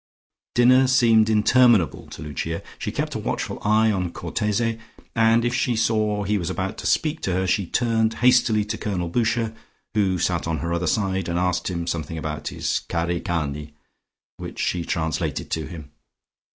[0.55, 2.63] Dinner seemed interminable to Lucia.
[2.79, 4.79] She kept a watchful eye on Cortese,
[5.15, 8.79] and if she saw he was about to speak to her, she turned hastily to
[8.79, 9.53] Colonel Boucher,
[9.93, 13.75] who sat on her other side, and asked him something about his cari cani,
[14.37, 15.91] which she translated to him.